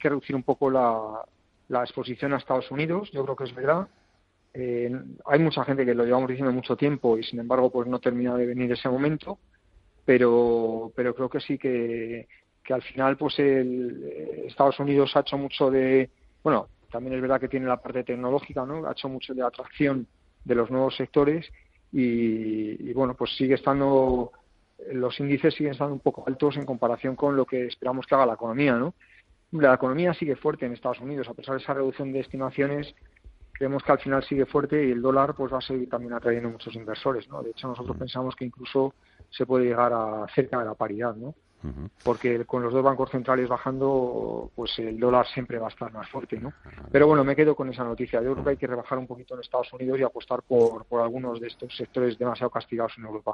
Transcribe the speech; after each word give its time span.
que 0.00 0.08
reducir 0.08 0.34
un 0.34 0.42
poco 0.42 0.70
la, 0.70 1.24
la 1.70 1.82
exposición 1.84 2.32
a 2.32 2.38
Estados 2.38 2.70
Unidos, 2.70 3.10
yo 3.12 3.22
creo 3.24 3.36
que 3.36 3.44
es 3.44 3.54
verdad. 3.54 3.88
Eh, 4.52 4.92
hay 5.26 5.38
mucha 5.38 5.64
gente 5.64 5.86
que 5.86 5.94
lo 5.94 6.04
llevamos 6.04 6.28
diciendo 6.28 6.52
mucho 6.52 6.76
tiempo 6.76 7.16
y 7.16 7.22
sin 7.22 7.38
embargo 7.38 7.70
pues 7.70 7.86
no 7.86 8.00
termina 8.00 8.36
de 8.36 8.46
venir 8.46 8.72
ese 8.72 8.88
momento, 8.88 9.38
pero, 10.04 10.92
pero 10.96 11.14
creo 11.14 11.30
que 11.30 11.40
sí 11.40 11.56
que, 11.56 12.26
al 12.68 12.82
final 12.82 13.16
pues 13.16 13.38
el, 13.38 14.02
eh, 14.04 14.44
Estados 14.48 14.80
Unidos 14.80 15.14
ha 15.14 15.20
hecho 15.20 15.38
mucho 15.38 15.70
de, 15.70 16.10
bueno, 16.42 16.66
también 16.90 17.14
es 17.14 17.22
verdad 17.22 17.40
que 17.40 17.48
tiene 17.48 17.66
la 17.66 17.80
parte 17.80 18.02
tecnológica, 18.02 18.66
¿no? 18.66 18.86
Ha 18.86 18.92
hecho 18.92 19.08
mucho 19.08 19.32
de 19.32 19.42
atracción 19.42 20.08
de 20.44 20.54
los 20.56 20.70
nuevos 20.70 20.96
sectores 20.96 21.48
y 21.92 22.92
bueno, 22.92 23.14
pues 23.14 23.36
sigue 23.36 23.54
estando, 23.54 24.32
los 24.92 25.18
índices 25.20 25.54
siguen 25.54 25.72
estando 25.72 25.94
un 25.94 26.00
poco 26.00 26.24
altos 26.26 26.56
en 26.56 26.64
comparación 26.64 27.14
con 27.14 27.36
lo 27.36 27.44
que 27.44 27.66
esperamos 27.66 28.06
que 28.06 28.14
haga 28.14 28.26
la 28.26 28.34
economía, 28.34 28.74
¿no? 28.74 28.94
La 29.52 29.74
economía 29.74 30.14
sigue 30.14 30.36
fuerte 30.36 30.66
en 30.66 30.72
Estados 30.72 31.00
Unidos, 31.00 31.28
a 31.28 31.34
pesar 31.34 31.56
de 31.56 31.62
esa 31.62 31.74
reducción 31.74 32.12
de 32.12 32.20
estimaciones, 32.20 32.94
creemos 33.60 33.82
que 33.82 33.92
al 33.92 33.98
final 33.98 34.24
sigue 34.24 34.46
fuerte 34.46 34.86
y 34.86 34.90
el 34.90 35.02
dólar 35.02 35.34
pues 35.34 35.52
va 35.52 35.58
a 35.58 35.60
seguir 35.60 35.86
también 35.88 36.14
atrayendo 36.14 36.48
muchos 36.48 36.74
inversores, 36.74 37.28
¿no? 37.28 37.42
De 37.42 37.50
hecho, 37.50 37.68
nosotros 37.68 37.94
pensamos 37.96 38.34
que 38.34 38.46
incluso 38.46 38.94
se 39.28 39.44
puede 39.44 39.66
llegar 39.66 39.92
a 39.92 40.26
cerca 40.34 40.58
de 40.60 40.64
la 40.64 40.74
paridad, 40.74 41.14
¿no? 41.14 41.34
Porque 42.02 42.46
con 42.46 42.62
los 42.62 42.72
dos 42.72 42.82
bancos 42.82 43.10
centrales 43.10 43.46
bajando, 43.46 44.50
pues 44.54 44.78
el 44.78 44.98
dólar 44.98 45.26
siempre 45.26 45.58
va 45.58 45.66
a 45.66 45.68
estar 45.68 45.92
más 45.92 46.08
fuerte, 46.08 46.40
¿no? 46.40 46.54
Pero 46.90 47.06
bueno, 47.06 47.22
me 47.22 47.36
quedo 47.36 47.54
con 47.54 47.68
esa 47.68 47.84
noticia. 47.84 48.22
Yo 48.22 48.32
creo 48.32 48.44
que 48.44 48.50
hay 48.50 48.56
que 48.56 48.66
rebajar 48.66 48.96
un 48.96 49.06
poquito 49.06 49.34
en 49.34 49.40
Estados 49.40 49.70
Unidos 49.74 50.00
y 50.00 50.02
apostar 50.02 50.42
por, 50.42 50.86
por 50.86 51.02
algunos 51.02 51.38
de 51.38 51.48
estos 51.48 51.76
sectores 51.76 52.18
demasiado 52.18 52.48
castigados 52.48 52.94
en 52.96 53.04
Europa. 53.04 53.28